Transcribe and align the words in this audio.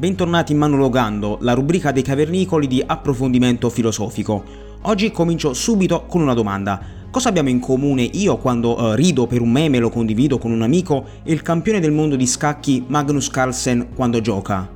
bentornati 0.00 0.52
in 0.52 0.58
Manologando, 0.58 1.36
la 1.42 1.52
rubrica 1.52 1.92
dei 1.92 2.02
cavernicoli 2.02 2.66
di 2.66 2.82
approfondimento 2.84 3.68
filosofico. 3.68 4.42
Oggi 4.84 5.10
comincio 5.10 5.52
subito 5.52 6.06
con 6.06 6.22
una 6.22 6.32
domanda. 6.32 6.80
Cosa 7.10 7.28
abbiamo 7.28 7.50
in 7.50 7.60
comune 7.60 8.04
io 8.04 8.38
quando 8.38 8.80
uh, 8.80 8.94
rido 8.94 9.26
per 9.26 9.42
un 9.42 9.50
meme, 9.50 9.78
lo 9.78 9.90
condivido 9.90 10.38
con 10.38 10.52
un 10.52 10.62
amico, 10.62 11.04
e 11.22 11.32
il 11.32 11.42
campione 11.42 11.80
del 11.80 11.92
mondo 11.92 12.16
di 12.16 12.26
scacchi 12.26 12.82
Magnus 12.86 13.28
Carlsen 13.28 13.88
quando 13.94 14.22
gioca? 14.22 14.70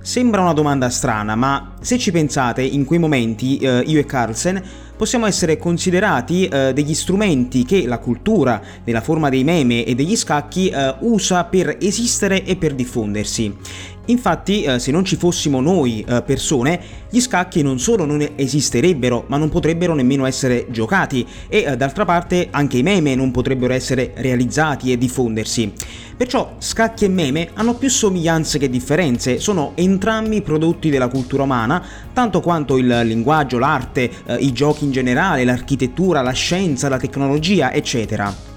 Sembra 0.00 0.40
una 0.40 0.52
domanda 0.52 0.90
strana, 0.90 1.36
ma 1.36 1.76
se 1.80 1.96
ci 1.96 2.10
pensate, 2.10 2.62
in 2.62 2.84
quei 2.84 2.98
momenti 2.98 3.60
uh, 3.62 3.88
io 3.88 4.00
e 4.00 4.04
Carlsen 4.04 4.60
possiamo 4.96 5.26
essere 5.26 5.56
considerati 5.56 6.46
eh, 6.46 6.72
degli 6.72 6.94
strumenti 6.94 7.64
che 7.64 7.86
la 7.86 7.98
cultura, 7.98 8.62
nella 8.84 9.00
forma 9.00 9.28
dei 9.28 9.44
meme 9.44 9.84
e 9.84 9.94
degli 9.94 10.16
scacchi, 10.16 10.68
eh, 10.68 10.94
usa 11.00 11.44
per 11.44 11.78
esistere 11.80 12.44
e 12.44 12.56
per 12.56 12.74
diffondersi. 12.74 13.54
Infatti, 14.06 14.64
eh, 14.64 14.78
se 14.78 14.90
non 14.90 15.04
ci 15.04 15.16
fossimo 15.16 15.60
noi 15.60 16.04
eh, 16.06 16.22
persone, 16.22 16.78
gli 17.08 17.20
scacchi 17.20 17.62
non 17.62 17.78
solo 17.78 18.04
non 18.04 18.26
esisterebbero, 18.36 19.24
ma 19.28 19.38
non 19.38 19.48
potrebbero 19.48 19.94
nemmeno 19.94 20.26
essere 20.26 20.66
giocati 20.68 21.26
e 21.48 21.64
eh, 21.66 21.76
d'altra 21.76 22.04
parte 22.04 22.48
anche 22.50 22.76
i 22.76 22.82
meme 22.82 23.14
non 23.14 23.30
potrebbero 23.30 23.72
essere 23.72 24.12
realizzati 24.16 24.92
e 24.92 24.98
diffondersi. 24.98 25.72
Perciò 26.16 26.56
scacchi 26.58 27.06
e 27.06 27.08
meme 27.08 27.48
hanno 27.54 27.74
più 27.74 27.88
somiglianze 27.88 28.58
che 28.58 28.68
differenze, 28.68 29.38
sono 29.38 29.72
entrambi 29.74 30.42
prodotti 30.42 30.90
della 30.90 31.08
cultura 31.08 31.42
umana, 31.42 31.82
tanto 32.12 32.40
quanto 32.40 32.76
il 32.76 33.00
linguaggio, 33.04 33.58
l'arte, 33.58 34.08
i 34.38 34.52
giochi 34.52 34.84
in 34.84 34.92
generale, 34.92 35.44
l'architettura, 35.44 36.22
la 36.22 36.30
scienza, 36.30 36.88
la 36.88 36.98
tecnologia, 36.98 37.72
eccetera. 37.72 38.53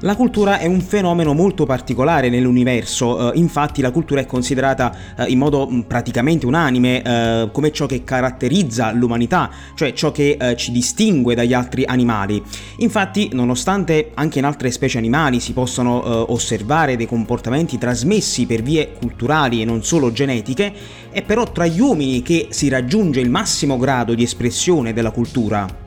La 0.00 0.14
cultura 0.14 0.58
è 0.58 0.66
un 0.66 0.82
fenomeno 0.82 1.32
molto 1.32 1.64
particolare 1.64 2.28
nell'universo, 2.28 3.32
eh, 3.32 3.38
infatti 3.38 3.80
la 3.80 3.90
cultura 3.90 4.20
è 4.20 4.26
considerata 4.26 4.94
eh, 5.16 5.24
in 5.28 5.38
modo 5.38 5.66
mm, 5.66 5.80
praticamente 5.80 6.44
unanime 6.44 7.02
eh, 7.02 7.48
come 7.50 7.72
ciò 7.72 7.86
che 7.86 8.04
caratterizza 8.04 8.92
l'umanità, 8.92 9.50
cioè 9.74 9.94
ciò 9.94 10.12
che 10.12 10.36
eh, 10.38 10.54
ci 10.54 10.70
distingue 10.70 11.34
dagli 11.34 11.54
altri 11.54 11.86
animali. 11.86 12.42
Infatti, 12.78 13.30
nonostante 13.32 14.10
anche 14.12 14.38
in 14.38 14.44
altre 14.44 14.70
specie 14.70 14.98
animali 14.98 15.40
si 15.40 15.54
possano 15.54 16.04
eh, 16.04 16.24
osservare 16.28 16.96
dei 16.96 17.06
comportamenti 17.06 17.78
trasmessi 17.78 18.44
per 18.44 18.60
vie 18.60 18.92
culturali 18.92 19.62
e 19.62 19.64
non 19.64 19.82
solo 19.82 20.12
genetiche, 20.12 20.74
è 21.10 21.22
però 21.22 21.50
tra 21.50 21.66
gli 21.66 21.80
uomini 21.80 22.20
che 22.20 22.48
si 22.50 22.68
raggiunge 22.68 23.20
il 23.20 23.30
massimo 23.30 23.78
grado 23.78 24.12
di 24.12 24.24
espressione 24.24 24.92
della 24.92 25.10
cultura. 25.10 25.84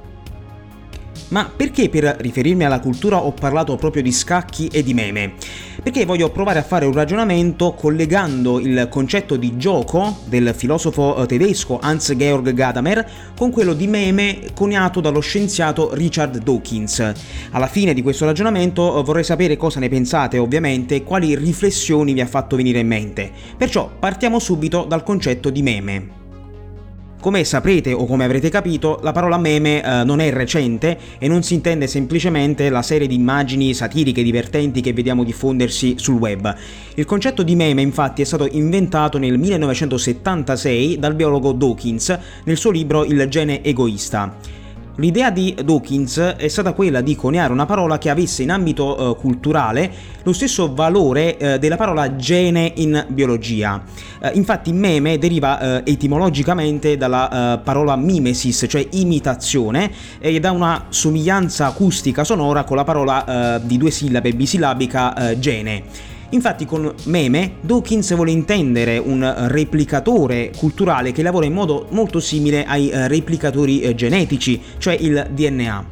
Ma 1.29 1.49
perché 1.55 1.89
per 1.89 2.17
riferirmi 2.19 2.65
alla 2.65 2.79
cultura 2.79 3.17
ho 3.17 3.31
parlato 3.31 3.75
proprio 3.75 4.01
di 4.01 4.11
scacchi 4.11 4.67
e 4.67 4.81
di 4.81 4.95
meme? 4.95 5.33
Perché 5.81 6.03
voglio 6.05 6.31
provare 6.31 6.59
a 6.59 6.63
fare 6.63 6.85
un 6.85 6.93
ragionamento 6.93 7.73
collegando 7.73 8.59
il 8.59 8.87
concetto 8.89 9.35
di 9.35 9.55
gioco 9.55 10.21
del 10.25 10.53
filosofo 10.55 11.21
eh, 11.21 11.25
tedesco 11.27 11.77
Hans-Georg 11.79 12.51
Gadamer 12.51 13.09
con 13.37 13.51
quello 13.51 13.73
di 13.73 13.87
meme 13.87 14.49
coniato 14.55 15.01
dallo 15.01 15.19
scienziato 15.19 15.93
Richard 15.93 16.41
Dawkins. 16.41 17.13
Alla 17.51 17.67
fine 17.67 17.93
di 17.93 18.01
questo 18.01 18.25
ragionamento 18.25 18.99
eh, 18.99 19.03
vorrei 19.03 19.23
sapere 19.23 19.55
cosa 19.55 19.79
ne 19.79 19.87
pensate 19.87 20.39
ovviamente 20.39 20.95
e 20.95 21.03
quali 21.03 21.35
riflessioni 21.35 22.13
vi 22.13 22.21
ha 22.21 22.27
fatto 22.27 22.55
venire 22.55 22.79
in 22.79 22.87
mente. 22.87 23.31
Perciò 23.55 23.89
partiamo 23.99 24.39
subito 24.39 24.83
dal 24.83 25.03
concetto 25.03 25.51
di 25.51 25.61
meme. 25.61 26.18
Come 27.21 27.43
saprete 27.43 27.91
o 27.91 28.05
come 28.05 28.23
avrete 28.23 28.49
capito, 28.49 28.97
la 29.03 29.11
parola 29.11 29.37
meme 29.37 29.83
eh, 29.83 30.03
non 30.05 30.21
è 30.21 30.31
recente 30.31 30.97
e 31.17 31.27
non 31.27 31.43
si 31.43 31.53
intende 31.53 31.85
semplicemente 31.85 32.69
la 32.69 32.81
serie 32.81 33.07
di 33.07 33.15
immagini 33.15 33.73
satiriche 33.73 34.23
divertenti 34.23 34.79
che 34.79 34.93
vediamo 34.93 35.25
diffondersi 35.25 35.95
sul 35.97 36.15
web. 36.15 36.55
Il 36.93 37.03
concetto 37.03 37.43
di 37.43 37.57
meme 37.57 37.81
infatti 37.81 38.21
è 38.21 38.25
stato 38.25 38.47
inventato 38.49 39.17
nel 39.17 39.37
1976 39.37 40.97
dal 40.97 41.13
biologo 41.13 41.51
Dawkins 41.51 42.17
nel 42.45 42.55
suo 42.55 42.71
libro 42.71 43.03
Il 43.03 43.27
gene 43.27 43.61
egoista. 43.65 44.58
L'idea 44.99 45.31
di 45.31 45.55
Dawkins 45.63 46.17
è 46.17 46.49
stata 46.49 46.73
quella 46.73 46.99
di 46.99 47.15
coniare 47.15 47.53
una 47.53 47.65
parola 47.65 47.97
che 47.97 48.09
avesse 48.09 48.43
in 48.43 48.51
ambito 48.51 49.15
eh, 49.15 49.15
culturale 49.15 49.89
lo 50.23 50.33
stesso 50.33 50.73
valore 50.73 51.37
eh, 51.37 51.57
della 51.57 51.77
parola 51.77 52.17
gene 52.17 52.73
in 52.75 53.05
biologia. 53.07 53.81
Eh, 54.21 54.31
infatti 54.33 54.73
meme 54.73 55.17
deriva 55.17 55.83
eh, 55.83 55.91
etimologicamente 55.91 56.97
dalla 56.97 57.53
eh, 57.53 57.59
parola 57.59 57.95
mimesis, 57.95 58.65
cioè 58.67 58.85
imitazione, 58.91 59.89
e 60.19 60.37
da 60.41 60.51
una 60.51 60.87
somiglianza 60.89 61.67
acustica 61.67 62.25
sonora 62.25 62.65
con 62.65 62.75
la 62.75 62.83
parola 62.83 63.55
eh, 63.55 63.61
di 63.63 63.77
due 63.77 63.91
sillabe 63.91 64.33
bisillabica 64.33 65.33
gene. 65.39 66.17
Infatti 66.31 66.65
con 66.65 66.93
meme 67.05 67.53
Dawkins 67.61 68.13
vuole 68.13 68.29
intendere 68.29 68.99
un 68.99 69.47
replicatore 69.47 70.51
culturale 70.55 71.11
che 71.11 71.23
lavora 71.23 71.47
in 71.47 71.53
modo 71.53 71.87
molto 71.89 72.19
simile 72.19 72.65
ai 72.65 72.91
replicatori 72.93 73.81
eh, 73.81 73.95
genetici, 73.95 74.61
cioè 74.77 74.93
il 74.93 75.27
DNA. 75.31 75.85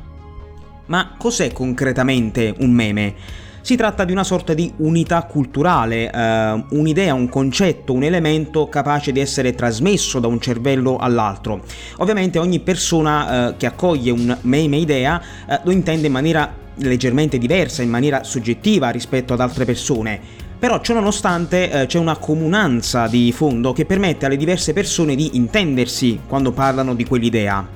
Ma 0.85 1.15
cos'è 1.17 1.51
concretamente 1.51 2.53
un 2.59 2.69
meme? 2.69 3.15
Si 3.61 3.75
tratta 3.75 4.05
di 4.05 4.11
una 4.11 4.23
sorta 4.23 4.53
di 4.53 4.71
unità 4.77 5.23
culturale, 5.23 6.09
eh, 6.09 6.63
un'idea, 6.69 7.13
un 7.15 7.27
concetto, 7.27 7.91
un 7.91 8.03
elemento 8.03 8.69
capace 8.69 9.11
di 9.11 9.19
essere 9.19 9.55
trasmesso 9.55 10.19
da 10.19 10.27
un 10.27 10.39
cervello 10.39 10.97
all'altro. 10.97 11.63
Ovviamente 11.97 12.37
ogni 12.37 12.59
persona 12.59 13.49
eh, 13.49 13.57
che 13.57 13.65
accoglie 13.65 14.11
un 14.11 14.37
meme 14.41 14.77
idea 14.77 15.21
eh, 15.49 15.59
lo 15.63 15.71
intende 15.71 16.07
in 16.07 16.13
maniera 16.13 16.65
leggermente 16.77 17.37
diversa, 17.37 17.81
in 17.81 17.89
maniera 17.89 18.23
soggettiva 18.23 18.89
rispetto 18.89 19.33
ad 19.33 19.39
altre 19.39 19.65
persone. 19.65 20.19
Però 20.59 20.81
ciononostante 20.81 21.69
eh, 21.69 21.85
c'è 21.85 21.99
una 21.99 22.17
comunanza 22.17 23.07
di 23.07 23.31
fondo 23.31 23.73
che 23.73 23.85
permette 23.85 24.25
alle 24.25 24.37
diverse 24.37 24.73
persone 24.73 25.15
di 25.15 25.31
intendersi 25.33 26.21
quando 26.27 26.51
parlano 26.51 26.95
di 26.95 27.05
quell'idea. 27.05 27.67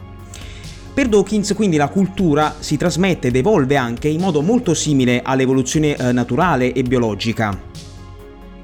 Per 0.94 1.08
Dawkins 1.08 1.54
quindi 1.56 1.78
la 1.78 1.88
cultura 1.88 2.56
si 2.60 2.78
trasmette 2.78 3.28
ed 3.28 3.36
evolve 3.36 3.78
anche 3.78 4.08
in 4.08 4.20
modo 4.20 4.42
molto 4.42 4.74
simile 4.74 5.22
all'evoluzione 5.24 5.96
eh, 5.96 6.12
naturale 6.12 6.74
e 6.74 6.84
biologica. 6.84 7.58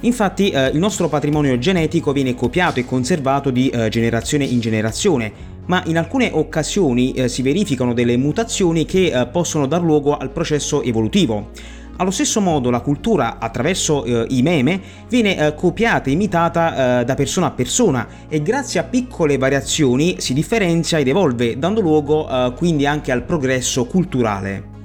Infatti 0.02 0.52
eh, 0.52 0.68
il 0.68 0.78
nostro 0.78 1.10
patrimonio 1.10 1.58
genetico 1.58 2.12
viene 2.12 2.36
copiato 2.36 2.80
e 2.80 2.86
conservato 2.86 3.50
di 3.50 3.70
eh, 3.70 3.90
generazione 3.90 4.46
in 4.46 4.60
generazione, 4.60 5.32
ma 5.66 5.82
in 5.88 5.98
alcune 5.98 6.30
occasioni 6.32 7.14
eh, 7.14 7.28
si 7.28 7.42
verificano 7.42 7.94
delle 7.94 8.16
mutazioni 8.16 8.86
che 8.86 9.08
eh, 9.08 9.28
possono 9.28 9.66
dar 9.66 9.82
luogo 9.82 10.16
al 10.16 10.30
processo 10.30 10.84
evolutivo. 10.84 11.50
Allo 12.00 12.12
stesso 12.12 12.42
modo 12.42 12.70
la 12.70 12.82
cultura 12.82 13.40
attraverso 13.40 14.06
eh, 14.06 14.28
i 14.30 14.44
meme 14.44 14.80
viene 15.10 15.36
eh, 15.36 15.56
copiata 15.56 16.10
e 16.10 16.14
imitata 16.14 17.04
da 17.04 17.16
persona 17.16 17.48
a 17.48 17.52
persona 17.52 18.08
e 18.30 18.44
grazie 18.44 18.80
a 18.80 18.84
piccole 18.84 19.38
variazioni 19.38 20.18
si 20.20 20.36
differenzia 20.36 21.00
ed 21.00 21.08
evolve 21.08 21.58
dando 21.58 21.82
luogo 21.82 22.54
quindi 22.56 22.86
anche 22.86 23.12
al 23.12 23.24
progresso 23.24 23.86
culturale. 23.86 24.77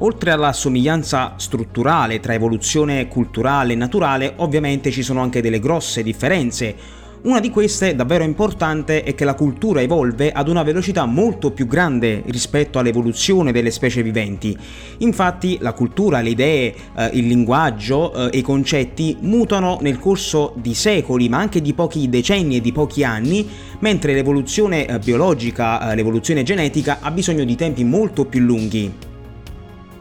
Oltre 0.00 0.30
alla 0.30 0.52
somiglianza 0.52 1.34
strutturale 1.38 2.20
tra 2.20 2.34
evoluzione 2.34 3.08
culturale 3.08 3.72
e 3.72 3.76
naturale, 3.76 4.34
ovviamente 4.36 4.90
ci 4.90 5.02
sono 5.02 5.22
anche 5.22 5.40
delle 5.40 5.58
grosse 5.58 6.02
differenze. 6.02 7.04
Una 7.22 7.40
di 7.40 7.48
queste, 7.48 7.96
davvero 7.96 8.22
importante, 8.22 9.02
è 9.02 9.14
che 9.14 9.24
la 9.24 9.34
cultura 9.34 9.80
evolve 9.80 10.30
ad 10.32 10.48
una 10.48 10.62
velocità 10.62 11.06
molto 11.06 11.50
più 11.50 11.66
grande 11.66 12.22
rispetto 12.26 12.78
all'evoluzione 12.78 13.52
delle 13.52 13.70
specie 13.70 14.02
viventi. 14.02 14.56
Infatti 14.98 15.56
la 15.62 15.72
cultura, 15.72 16.20
le 16.20 16.28
idee, 16.28 16.74
eh, 16.94 17.10
il 17.14 17.26
linguaggio 17.26 18.12
eh, 18.12 18.36
e 18.36 18.38
i 18.38 18.42
concetti 18.42 19.16
mutano 19.20 19.78
nel 19.80 19.98
corso 19.98 20.52
di 20.56 20.74
secoli, 20.74 21.30
ma 21.30 21.38
anche 21.38 21.62
di 21.62 21.72
pochi 21.72 22.10
decenni 22.10 22.56
e 22.56 22.60
di 22.60 22.70
pochi 22.70 23.02
anni, 23.02 23.48
mentre 23.78 24.12
l'evoluzione 24.12 24.86
eh, 24.86 24.98
biologica, 24.98 25.90
eh, 25.90 25.96
l'evoluzione 25.96 26.42
genetica 26.42 26.98
ha 27.00 27.10
bisogno 27.10 27.44
di 27.44 27.56
tempi 27.56 27.82
molto 27.82 28.26
più 28.26 28.40
lunghi. 28.40 29.14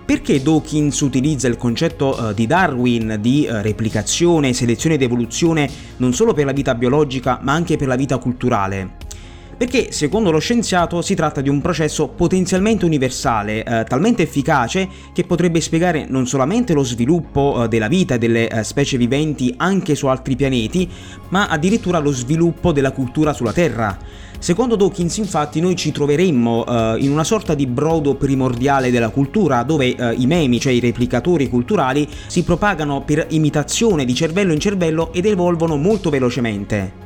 Perché 0.05 0.39
Dawkins 0.39 0.99
utilizza 0.99 1.47
il 1.47 1.57
concetto 1.57 2.15
uh, 2.15 2.33
di 2.33 2.45
Darwin 2.45 3.17
di 3.19 3.47
uh, 3.49 3.55
replicazione, 3.61 4.53
selezione 4.53 4.95
ed 4.95 5.01
evoluzione 5.01 5.67
non 5.97 6.13
solo 6.13 6.31
per 6.33 6.45
la 6.45 6.51
vita 6.51 6.75
biologica 6.75 7.39
ma 7.41 7.53
anche 7.53 7.75
per 7.75 7.87
la 7.87 7.95
vita 7.95 8.19
culturale? 8.19 9.04
Perché 9.57 9.93
secondo 9.93 10.31
lo 10.31 10.39
scienziato 10.39 11.01
si 11.01 11.15
tratta 11.15 11.39
di 11.39 11.47
un 11.47 11.61
processo 11.61 12.09
potenzialmente 12.09 12.83
universale, 12.83 13.63
eh, 13.63 13.85
talmente 13.85 14.23
efficace 14.23 14.89
che 15.13 15.23
potrebbe 15.23 15.61
spiegare 15.61 16.05
non 16.09 16.27
solamente 16.27 16.73
lo 16.73 16.83
sviluppo 16.83 17.63
eh, 17.63 17.67
della 17.69 17.87
vita 17.87 18.17
delle 18.17 18.49
eh, 18.49 18.63
specie 18.65 18.97
viventi 18.97 19.53
anche 19.55 19.95
su 19.95 20.07
altri 20.07 20.35
pianeti, 20.35 20.89
ma 21.29 21.47
addirittura 21.47 21.99
lo 21.99 22.11
sviluppo 22.11 22.73
della 22.73 22.91
cultura 22.91 23.31
sulla 23.31 23.53
Terra. 23.53 23.97
Secondo 24.39 24.75
Dawkins 24.75 25.15
infatti 25.17 25.61
noi 25.61 25.77
ci 25.77 25.93
troveremmo 25.93 26.65
eh, 26.65 26.95
in 26.99 27.11
una 27.11 27.23
sorta 27.23 27.55
di 27.55 27.65
brodo 27.65 28.15
primordiale 28.15 28.91
della 28.91 29.09
cultura 29.09 29.63
dove 29.63 29.95
eh, 29.95 30.15
i 30.17 30.27
memi, 30.27 30.59
cioè 30.59 30.73
i 30.73 30.81
replicatori 30.81 31.47
culturali, 31.47 32.05
si 32.27 32.43
propagano 32.43 33.03
per 33.03 33.27
imitazione 33.29 34.03
di 34.03 34.13
cervello 34.13 34.51
in 34.51 34.59
cervello 34.59 35.13
ed 35.13 35.25
evolvono 35.25 35.77
molto 35.77 36.09
velocemente. 36.09 37.04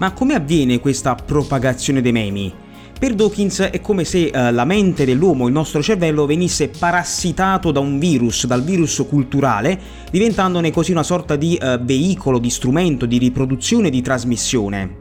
Ma 0.00 0.12
come 0.12 0.32
avviene 0.32 0.80
questa 0.80 1.14
propagazione 1.14 2.00
dei 2.00 2.10
memi? 2.10 2.50
Per 2.98 3.14
Dawkins 3.14 3.60
è 3.60 3.82
come 3.82 4.04
se 4.04 4.28
eh, 4.28 4.50
la 4.50 4.64
mente 4.64 5.04
dell'uomo, 5.04 5.46
il 5.46 5.52
nostro 5.52 5.82
cervello, 5.82 6.24
venisse 6.24 6.70
parassitato 6.70 7.70
da 7.70 7.80
un 7.80 7.98
virus, 7.98 8.46
dal 8.46 8.64
virus 8.64 9.04
culturale, 9.06 9.78
diventandone 10.10 10.70
così 10.70 10.92
una 10.92 11.02
sorta 11.02 11.36
di 11.36 11.54
eh, 11.56 11.78
veicolo, 11.82 12.38
di 12.38 12.48
strumento, 12.48 13.04
di 13.04 13.18
riproduzione, 13.18 13.90
di 13.90 14.00
trasmissione. 14.00 14.99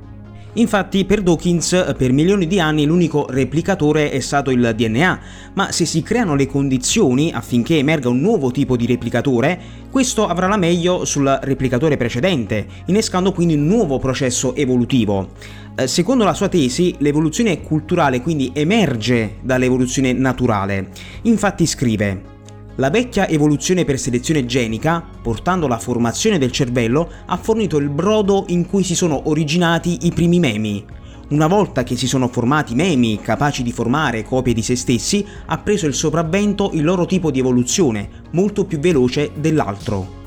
Infatti 0.59 1.05
per 1.05 1.21
Dawkins 1.21 1.93
per 1.97 2.11
milioni 2.11 2.45
di 2.45 2.59
anni 2.59 2.85
l'unico 2.85 3.25
replicatore 3.29 4.11
è 4.11 4.19
stato 4.19 4.51
il 4.51 4.73
DNA, 4.75 5.19
ma 5.53 5.71
se 5.71 5.85
si 5.85 6.01
creano 6.01 6.35
le 6.35 6.47
condizioni 6.47 7.31
affinché 7.31 7.77
emerga 7.77 8.09
un 8.09 8.19
nuovo 8.19 8.51
tipo 8.51 8.75
di 8.75 8.85
replicatore, 8.85 9.57
questo 9.89 10.27
avrà 10.27 10.47
la 10.47 10.57
meglio 10.57 11.05
sul 11.05 11.39
replicatore 11.43 11.95
precedente, 11.95 12.67
innescando 12.87 13.31
quindi 13.31 13.53
un 13.53 13.67
nuovo 13.67 13.99
processo 13.99 14.53
evolutivo. 14.53 15.29
Eh, 15.75 15.87
secondo 15.87 16.25
la 16.25 16.33
sua 16.33 16.49
tesi, 16.49 16.93
l'evoluzione 16.97 17.61
culturale 17.61 18.19
quindi 18.19 18.51
emerge 18.53 19.37
dall'evoluzione 19.39 20.11
naturale. 20.11 20.89
Infatti 21.21 21.65
scrive 21.65 22.37
la 22.79 22.89
vecchia 22.89 23.27
evoluzione 23.27 23.83
per 23.83 23.99
selezione 23.99 24.45
genica, 24.45 25.05
portando 25.21 25.67
la 25.67 25.77
formazione 25.77 26.37
del 26.37 26.49
cervello, 26.49 27.09
ha 27.25 27.35
fornito 27.35 27.77
il 27.77 27.89
brodo 27.89 28.45
in 28.47 28.65
cui 28.65 28.83
si 28.83 28.95
sono 28.95 29.29
originati 29.29 30.05
i 30.07 30.13
primi 30.13 30.39
memi. 30.39 30.85
Una 31.31 31.47
volta 31.47 31.83
che 31.83 31.97
si 31.97 32.07
sono 32.07 32.29
formati 32.29 32.75
memi 32.75 33.19
capaci 33.19 33.63
di 33.63 33.73
formare 33.73 34.23
copie 34.23 34.53
di 34.53 34.61
se 34.61 34.77
stessi, 34.77 35.25
ha 35.47 35.57
preso 35.57 35.87
il 35.87 35.93
sopravvento 35.93 36.71
il 36.73 36.85
loro 36.85 37.05
tipo 37.05 37.31
di 37.31 37.39
evoluzione, 37.39 38.09
molto 38.31 38.63
più 38.63 38.79
veloce 38.79 39.31
dell'altro. 39.35 40.17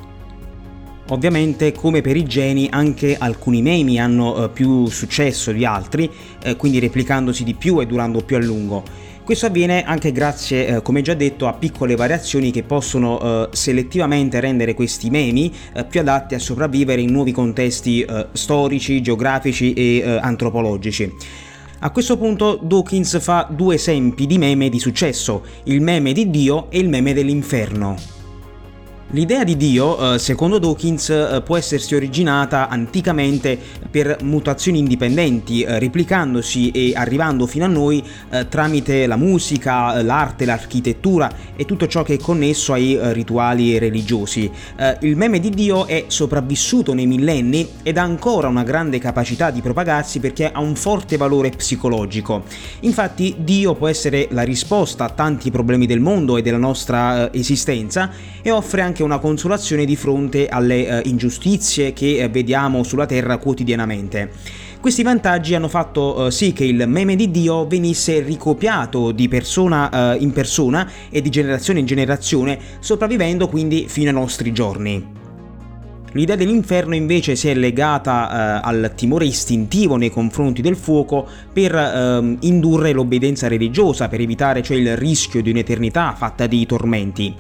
Ovviamente, 1.09 1.73
come 1.73 2.03
per 2.03 2.17
i 2.17 2.25
geni, 2.25 2.69
anche 2.71 3.17
alcuni 3.19 3.61
memi 3.61 3.99
hanno 3.99 4.45
eh, 4.45 4.49
più 4.51 4.87
successo 4.89 5.53
di 5.53 5.65
altri, 5.65 6.09
eh, 6.43 6.57
quindi 6.57 6.79
replicandosi 6.79 7.45
di 7.45 7.55
più 7.55 7.81
e 7.81 7.87
durando 7.87 8.21
più 8.21 8.37
a 8.37 8.41
lungo. 8.41 8.85
Questo 9.25 9.47
avviene 9.47 9.85
anche 9.85 10.11
grazie, 10.11 10.67
eh, 10.67 10.83
come 10.83 11.01
già 11.01 11.15
detto, 11.15 11.47
a 11.47 11.53
piccole 11.53 11.95
variazioni 11.95 12.51
che 12.51 12.65
possono 12.65 13.21
eh, 13.21 13.49
selettivamente 13.53 14.41
rendere 14.41 14.75
questi 14.75 15.11
memi 15.11 15.55
eh, 15.75 15.85
più 15.85 16.01
adatti 16.01 16.35
a 16.35 16.41
sopravvivere 16.41 17.01
in 17.01 17.13
nuovi 17.13 17.31
contesti 17.31 18.03
eh, 18.03 18.27
storici, 18.33 19.01
geografici 19.01 19.75
e 19.75 19.99
eh, 19.99 20.19
antropologici. 20.21 21.15
A 21.79 21.91
questo 21.91 22.19
punto 22.19 22.59
Dawkins 22.61 23.21
fa 23.21 23.47
due 23.49 23.77
esempi 23.77 24.27
di 24.27 24.39
meme 24.39 24.69
di 24.69 24.81
successo, 24.81 25.45
il 25.65 25.81
meme 25.81 26.13
di 26.13 26.29
Dio 26.29 26.69
e 26.69 26.81
il 26.81 26.89
meme 26.89 27.15
dell'inferno. 27.15 28.22
L'idea 29.15 29.45
di 29.45 29.59
Dio, 29.59 30.15
eh, 30.15 30.19
secondo 30.19 30.59
Dawkins, 30.59 31.11
eh, 31.11 31.43
può 31.45 31.59
essersi 31.59 31.95
originata 31.95 32.71
anticamente 32.71 33.59
per 33.91 34.17
mutazioni 34.23 34.79
indipendenti, 34.79 35.61
eh, 35.61 35.79
replicandosi 35.79 36.71
e 36.71 36.93
arrivando 36.95 37.47
fino 37.47 37.67
a 37.67 37.69
noi 37.69 38.03
tramite 38.49 39.07
la 39.07 39.17
musica, 39.17 40.01
l'arte, 40.03 40.47
l'architettura 40.47 41.31
e 41.55 41.67
tutto 41.67 41.87
ciò 41.87 42.03
che 42.03 42.15
è 42.15 42.19
connesso 42.19 42.73
ai 42.73 42.99
rituali 43.13 43.79
religiosi. 43.79 44.51
Il 45.01 45.17
meme 45.17 45.39
di 45.39 45.51
Dio 45.51 45.87
è 45.87 46.05
sopravvissuto 46.07 46.95
nei 46.95 47.07
millenni 47.07 47.69
ed 47.83 47.99
ha 47.99 48.03
ancora 48.03 48.49
una 48.49 48.63
grande 48.63 48.99
capacità 48.99 49.51
di 49.51 49.61
propagarsi 49.61 50.21
perché 50.21 50.51
ha 50.51 50.61
un 50.61 50.75
forte 50.75 51.19
valore 51.19 51.51
psicologico. 51.51 52.45
Infatti 52.81 53.37
Dio 53.39 53.75
può 53.75 53.89
essere 53.89 54.29
la 54.31 54.43
risposta 54.43 55.05
a 55.05 55.11
tanti 55.11 55.51
problemi 55.51 55.87
del 55.87 56.01
mondo 56.01 56.39
e 56.39 56.43
della 56.43 56.57
nostra 56.57 57.33
esistenza 57.33 58.11
e 58.41 58.51
offre 58.51 58.81
anche 58.81 59.02
anche 59.03 59.05
una 59.05 59.19
consolazione 59.19 59.85
di 59.85 59.97
fronte 59.97 60.49
alle 60.49 60.87
eh, 60.87 61.09
ingiustizie 61.09 61.93
che 61.93 62.19
eh, 62.19 62.29
vediamo 62.29 62.83
sulla 62.83 63.07
Terra 63.07 63.37
quotidianamente. 63.39 64.31
Questi 64.81 65.03
vantaggi 65.03 65.55
hanno 65.55 65.69
fatto 65.69 66.27
eh, 66.27 66.31
sì 66.31 66.53
che 66.53 66.65
il 66.65 66.85
meme 66.89 67.17
di 67.17 67.31
Dio 67.31 67.67
venisse 67.67 68.21
ricopiato 68.21 69.13
di 69.13 69.29
persona 69.29 70.17
in 70.19 70.33
persona 70.33 70.91
e 71.11 71.21
di 71.21 71.31
generazione 71.31 71.81
in 71.81 71.87
generazione, 71.87 72.59
sopravvivendo 72.81 73.49
quindi 73.49 73.87
fino 73.89 74.09
ai 74.09 74.15
nostri 74.15 74.53
giorni. 74.53 75.21
L'idea 76.15 76.37
dell'inferno 76.37 76.95
invece 76.95 77.37
si 77.37 77.49
è 77.49 77.55
legata 77.55 78.61
eh, 78.61 78.69
al 78.69 78.93
timore 78.95 79.25
istintivo 79.25 79.97
nei 79.97 80.11
confronti 80.11 80.61
del 80.61 80.77
fuoco 80.77 81.27
per 81.53 81.75
eh, 81.75 82.37
indurre 82.41 82.93
l'obbedienza 82.93 83.49
religiosa, 83.49 84.09
per 84.09 84.21
evitare 84.21 84.63
cioè 84.63 84.77
il 84.77 84.97
rischio 84.97 85.41
di 85.41 85.51
un'eternità 85.51 86.15
fatta 86.15 86.47
di 86.47 86.67
tormenti. 86.67 87.35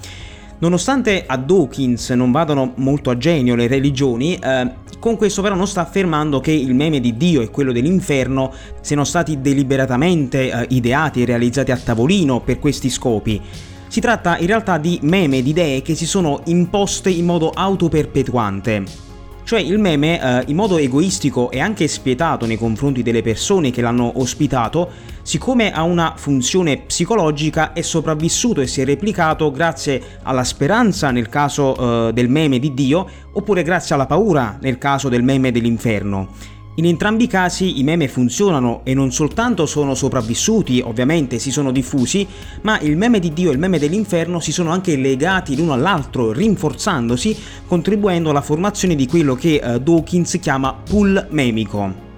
Nonostante 0.62 1.24
a 1.26 1.36
Dawkins 1.38 2.10
non 2.10 2.30
vadano 2.30 2.74
molto 2.76 3.10
a 3.10 3.18
genio 3.18 3.56
le 3.56 3.66
religioni, 3.66 4.36
eh, 4.36 4.70
con 5.00 5.16
questo 5.16 5.42
però 5.42 5.56
non 5.56 5.66
sta 5.66 5.80
affermando 5.80 6.38
che 6.38 6.52
il 6.52 6.72
meme 6.72 7.00
di 7.00 7.16
Dio 7.16 7.40
e 7.40 7.50
quello 7.50 7.72
dell'inferno 7.72 8.52
siano 8.80 9.02
stati 9.02 9.40
deliberatamente 9.40 10.52
eh, 10.52 10.66
ideati 10.68 11.20
e 11.20 11.24
realizzati 11.24 11.72
a 11.72 11.76
tavolino 11.76 12.38
per 12.42 12.60
questi 12.60 12.90
scopi. 12.90 13.40
Si 13.88 14.00
tratta 14.00 14.38
in 14.38 14.46
realtà 14.46 14.78
di 14.78 15.00
meme 15.02 15.42
di 15.42 15.50
idee 15.50 15.82
che 15.82 15.96
si 15.96 16.06
sono 16.06 16.42
imposte 16.44 17.10
in 17.10 17.24
modo 17.24 17.50
autoperpetuante. 17.50 19.11
Cioè 19.44 19.60
il 19.60 19.78
meme, 19.78 20.20
eh, 20.20 20.44
in 20.46 20.56
modo 20.56 20.78
egoistico 20.78 21.50
e 21.50 21.60
anche 21.60 21.88
spietato 21.88 22.46
nei 22.46 22.56
confronti 22.56 23.02
delle 23.02 23.22
persone 23.22 23.70
che 23.70 23.82
l'hanno 23.82 24.12
ospitato, 24.16 24.88
siccome 25.22 25.72
ha 25.72 25.82
una 25.82 26.14
funzione 26.16 26.78
psicologica, 26.78 27.72
è 27.72 27.82
sopravvissuto 27.82 28.60
e 28.60 28.66
si 28.66 28.80
è 28.80 28.84
replicato 28.84 29.50
grazie 29.50 30.00
alla 30.22 30.44
speranza 30.44 31.10
nel 31.10 31.28
caso 31.28 32.08
eh, 32.08 32.12
del 32.12 32.28
meme 32.28 32.58
di 32.58 32.72
Dio, 32.72 33.06
oppure 33.32 33.62
grazie 33.62 33.94
alla 33.94 34.06
paura 34.06 34.58
nel 34.60 34.78
caso 34.78 35.08
del 35.08 35.22
meme 35.22 35.50
dell'inferno. 35.50 36.28
In 36.76 36.86
entrambi 36.86 37.24
i 37.24 37.26
casi 37.26 37.80
i 37.80 37.82
meme 37.82 38.08
funzionano 38.08 38.80
e 38.84 38.94
non 38.94 39.12
soltanto 39.12 39.66
sono 39.66 39.94
sopravvissuti, 39.94 40.80
ovviamente 40.82 41.38
si 41.38 41.50
sono 41.50 41.70
diffusi, 41.70 42.26
ma 42.62 42.80
il 42.80 42.96
meme 42.96 43.18
di 43.18 43.34
Dio 43.34 43.50
e 43.50 43.52
il 43.52 43.58
meme 43.58 43.78
dell'inferno 43.78 44.40
si 44.40 44.52
sono 44.52 44.70
anche 44.70 44.96
legati 44.96 45.54
l'uno 45.54 45.74
all'altro, 45.74 46.32
rinforzandosi, 46.32 47.36
contribuendo 47.66 48.30
alla 48.30 48.40
formazione 48.40 48.94
di 48.94 49.06
quello 49.06 49.34
che 49.34 49.56
eh, 49.56 49.80
Dawkins 49.80 50.38
chiama 50.40 50.72
pool 50.72 51.26
memico. 51.28 52.10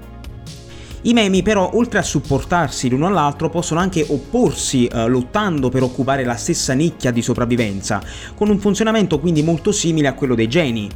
I 1.03 1.13
memi 1.13 1.43
però, 1.43 1.73
oltre 1.75 1.99
a 1.99 2.03
supportarsi 2.03 2.89
l'uno 2.89 3.09
all'altro, 3.09 3.51
possono 3.51 3.81
anche 3.81 4.07
opporsi 4.09 4.87
eh, 4.87 5.09
lottando 5.09 5.69
per 5.69 5.83
occupare 5.83 6.25
la 6.25 6.37
stessa 6.37 6.75
nicchia 6.75 7.11
di 7.11 7.23
sopravvivenza, 7.23 8.01
con 8.37 8.51
un 8.51 8.61
funzionamento 8.61 9.19
quindi 9.19 9.43
molto 9.43 9.73
simile 9.73 10.07
a 10.07 10.15
quello 10.15 10.37
dei 10.37 10.49
geni. 10.49 10.89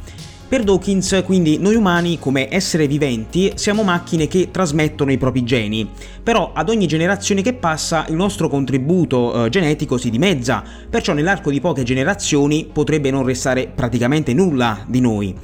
Per 0.49 0.63
Dawkins, 0.63 1.21
quindi, 1.25 1.59
noi 1.59 1.75
umani, 1.75 2.17
come 2.17 2.51
esseri 2.51 2.87
viventi, 2.87 3.51
siamo 3.53 3.83
macchine 3.83 4.27
che 4.27 4.49
trasmettono 4.49 5.11
i 5.11 5.19
propri 5.19 5.43
geni, 5.43 5.87
però 6.23 6.53
ad 6.55 6.69
ogni 6.69 6.87
generazione 6.87 7.43
che 7.43 7.53
passa 7.53 8.07
il 8.09 8.15
nostro 8.15 8.49
contributo 8.49 9.45
eh, 9.45 9.49
genetico 9.49 9.97
si 9.97 10.09
dimezza, 10.09 10.63
perciò 10.89 11.13
nell'arco 11.13 11.51
di 11.51 11.61
poche 11.61 11.83
generazioni 11.83 12.67
potrebbe 12.73 13.11
non 13.11 13.25
restare 13.25 13.67
praticamente 13.67 14.33
nulla 14.33 14.83
di 14.87 14.99
noi. 14.99 15.35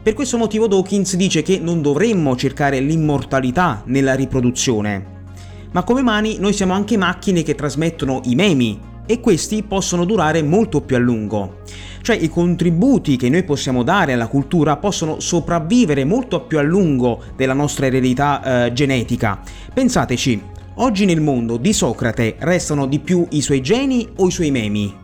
Per 0.00 0.14
questo 0.14 0.38
motivo 0.38 0.68
Dawkins 0.68 1.16
dice 1.16 1.42
che 1.42 1.58
non 1.58 1.82
dovremmo 1.82 2.36
cercare 2.36 2.78
l'immortalità 2.78 3.82
nella 3.86 4.14
riproduzione. 4.14 5.06
Ma 5.72 5.82
come 5.82 6.02
umani 6.02 6.36
noi 6.38 6.52
siamo 6.52 6.72
anche 6.72 6.96
macchine 6.96 7.42
che 7.42 7.56
trasmettono 7.56 8.20
i 8.26 8.36
memi, 8.36 8.78
e 9.06 9.20
questi 9.20 9.62
possono 9.62 10.04
durare 10.04 10.42
molto 10.42 10.80
più 10.80 10.96
a 10.96 10.98
lungo. 10.98 11.60
Cioè 12.02 12.16
i 12.16 12.28
contributi 12.28 13.16
che 13.16 13.28
noi 13.28 13.44
possiamo 13.44 13.84
dare 13.84 14.12
alla 14.12 14.26
cultura 14.26 14.76
possono 14.76 15.20
sopravvivere 15.20 16.04
molto 16.04 16.42
più 16.42 16.58
a 16.58 16.62
lungo 16.62 17.22
della 17.36 17.54
nostra 17.54 17.86
eredità 17.86 18.66
eh, 18.66 18.72
genetica. 18.72 19.40
Pensateci, 19.72 20.42
oggi 20.74 21.04
nel 21.04 21.20
mondo 21.20 21.56
di 21.56 21.72
Socrate 21.72 22.34
restano 22.40 22.86
di 22.86 22.98
più 22.98 23.24
i 23.30 23.40
suoi 23.40 23.62
geni 23.62 24.08
o 24.16 24.26
i 24.26 24.30
suoi 24.32 24.50
memi? 24.50 25.01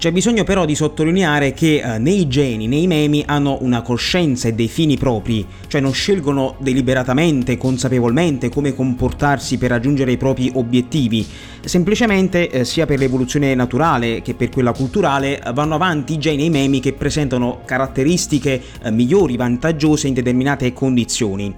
C'è 0.00 0.12
bisogno 0.12 0.44
però 0.44 0.64
di 0.64 0.74
sottolineare 0.74 1.52
che 1.52 1.82
eh, 1.84 1.98
né 1.98 2.10
i 2.10 2.26
geni 2.26 2.66
né 2.66 2.76
i 2.76 2.86
memi 2.86 3.22
hanno 3.26 3.58
una 3.60 3.82
coscienza 3.82 4.48
e 4.48 4.54
dei 4.54 4.66
fini 4.66 4.96
propri, 4.96 5.44
cioè 5.66 5.82
non 5.82 5.92
scelgono 5.92 6.54
deliberatamente, 6.58 7.58
consapevolmente 7.58 8.48
come 8.48 8.74
comportarsi 8.74 9.58
per 9.58 9.68
raggiungere 9.68 10.12
i 10.12 10.16
propri 10.16 10.50
obiettivi, 10.54 11.26
semplicemente 11.60 12.48
eh, 12.48 12.64
sia 12.64 12.86
per 12.86 12.98
l'evoluzione 12.98 13.54
naturale 13.54 14.22
che 14.22 14.32
per 14.32 14.48
quella 14.48 14.72
culturale 14.72 15.38
vanno 15.52 15.74
avanti 15.74 16.14
i 16.14 16.18
geni 16.18 16.44
e 16.44 16.46
i 16.46 16.50
memi 16.50 16.80
che 16.80 16.94
presentano 16.94 17.60
caratteristiche 17.66 18.58
eh, 18.82 18.90
migliori, 18.90 19.36
vantaggiose 19.36 20.08
in 20.08 20.14
determinate 20.14 20.72
condizioni. 20.72 21.54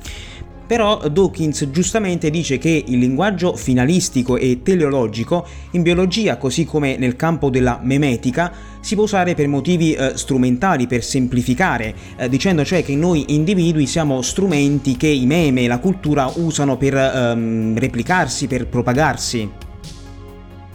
Però 0.73 1.07
Dawkins 1.07 1.69
giustamente 1.69 2.31
dice 2.31 2.57
che 2.57 2.85
il 2.87 2.99
linguaggio 2.99 3.55
finalistico 3.57 4.39
e 4.39 4.61
teleologico 4.63 5.47
in 5.73 5.83
biologia, 5.83 6.39
così 6.39 6.65
come 6.65 6.97
nel 6.97 7.15
campo 7.15 7.51
della 7.51 7.79
memetica, 7.83 8.51
si 8.81 8.95
può 8.95 9.05
usare 9.05 9.35
per 9.35 9.49
motivi 9.49 9.93
eh, 9.93 10.13
strumentali, 10.15 10.87
per 10.87 11.05
semplificare, 11.05 11.95
eh, 12.17 12.27
dicendo 12.31 12.65
cioè 12.65 12.83
che 12.83 12.97
noi 12.97 13.35
individui 13.35 13.87
siamo 13.87 14.23
strumenti 14.23 14.97
che 14.97 15.09
i 15.09 15.27
meme 15.27 15.65
e 15.65 15.67
la 15.67 15.79
cultura 15.79 16.33
usano 16.37 16.79
per 16.79 16.95
ehm, 16.95 17.79
replicarsi, 17.79 18.47
per 18.47 18.67
propagarsi. 18.67 19.51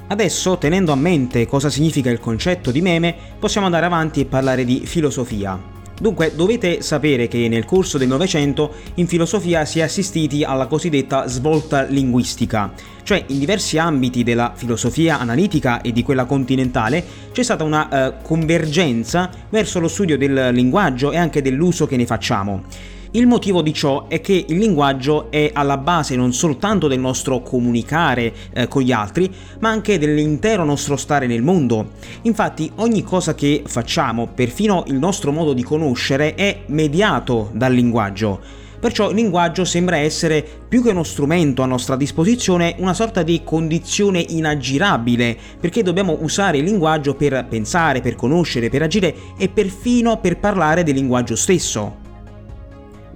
Adesso, 0.10 0.60
tenendo 0.60 0.92
a 0.92 0.96
mente 0.96 1.48
cosa 1.48 1.72
significa 1.72 2.12
il 2.12 2.20
concetto 2.20 2.70
di 2.70 2.82
meme, 2.82 3.16
possiamo 3.40 3.66
andare 3.66 3.88
avanti 3.88 4.20
e 4.20 4.26
parlare 4.26 4.64
di 4.64 4.84
filosofia. 4.86 5.77
Dunque 6.00 6.36
dovete 6.36 6.84
sapere 6.84 7.28
che 7.28 7.48
nel 7.48 7.66
corso 7.66 7.98
del 7.98 8.08
Novecento 8.08 8.76
in 8.96 9.08
filosofia 9.08 9.66
si 9.66 9.80
è 9.80 9.82
assistiti 9.82 10.44
alla 10.44 10.68
cosiddetta 10.68 11.28
svolta 11.28 11.84
linguistica, 11.84 12.72
cioè 13.02 13.24
in 13.28 13.40
diversi 13.40 13.80
ambiti 13.80 14.24
della 14.24 14.52
filosofia 14.56 15.18
analitica 15.18 15.82
e 15.82 15.92
di 15.92 16.04
quella 16.04 16.26
continentale 16.26 17.04
c'è 17.32 17.42
stata 17.42 17.64
una 17.64 17.90
eh, 17.90 18.14
convergenza 18.22 19.30
verso 19.50 19.80
lo 19.80 19.88
studio 19.88 20.20
del 20.20 20.50
linguaggio 20.54 21.12
e 21.12 21.18
anche 21.18 21.42
dell'uso 21.42 21.88
che 21.88 21.98
ne 21.98 22.06
facciamo. 22.06 22.64
Il 23.12 23.26
motivo 23.26 23.62
di 23.62 23.74
ciò 23.74 24.08
è 24.10 24.20
che 24.20 24.46
il 24.48 24.58
linguaggio 24.58 25.32
è 25.32 25.52
alla 25.54 25.78
base 25.78 26.18
non 26.18 26.34
soltanto 26.34 26.90
del 26.90 27.00
nostro 27.00 27.42
comunicare 27.42 28.34
eh, 28.52 28.68
con 28.68 28.82
gli 28.82 28.92
altri, 28.92 29.34
ma 29.60 29.70
anche 29.70 29.98
dell'intero 29.98 30.66
nostro 30.66 30.98
stare 30.98 31.26
nel 31.26 31.42
mondo. 31.42 31.92
Infatti 32.24 32.70
ogni 32.76 33.04
cosa 33.04 33.34
che 33.34 33.64
facciamo, 33.66 34.28
perfino 34.28 34.84
il 34.88 34.96
nostro 34.96 35.32
modo 35.32 35.54
di 35.54 35.64
conoscere, 35.64 36.36
è 36.36 36.64
mediato 36.68 37.50
dal 37.54 37.74
linguaggio. 37.74 38.66
Perciò 38.80 39.10
il 39.10 39.16
linguaggio 39.16 39.64
sembra 39.64 39.98
essere 39.98 40.46
più 40.68 40.84
che 40.84 40.92
uno 40.92 41.04
strumento 41.04 41.64
a 41.64 41.66
nostra 41.66 41.96
disposizione, 41.96 42.76
una 42.78 42.94
sorta 42.94 43.24
di 43.24 43.42
condizione 43.44 44.20
inaggirabile, 44.20 45.36
perché 45.60 45.82
dobbiamo 45.82 46.18
usare 46.20 46.58
il 46.58 46.66
linguaggio 46.66 47.16
per 47.16 47.46
pensare, 47.50 48.02
per 48.02 48.16
conoscere, 48.16 48.70
per 48.70 48.84
agire 48.84 49.16
e 49.38 49.48
perfino 49.48 50.20
per 50.20 50.38
parlare 50.38 50.84
del 50.84 50.94
linguaggio 50.94 51.36
stesso. 51.36 52.07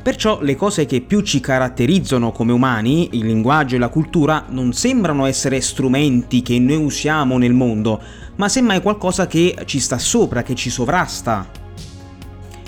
Perciò 0.01 0.41
le 0.41 0.55
cose 0.55 0.88
che 0.88 1.01
più 1.01 1.22
ci 1.22 1.39
caratterizzano 1.39 2.31
come 2.31 2.51
umani, 2.51 3.10
il 3.12 3.25
linguaggio 3.25 3.75
e 3.75 3.79
la 3.79 3.89
cultura, 3.89 4.46
non 4.50 4.74
sembrano 4.74 5.27
essere 5.27 5.62
strumenti 5.62 6.41
che 6.41 6.58
noi 6.58 6.84
usiamo 6.84 7.38
nel 7.38 7.53
mondo, 7.53 8.01
ma 8.38 8.50
semmai 8.50 8.81
qualcosa 8.81 9.27
che 9.27 9.55
ci 9.65 9.79
sta 9.79 10.00
sopra, 10.00 10.41
che 10.41 10.55
ci 10.55 10.72
sovrasta. 10.72 11.48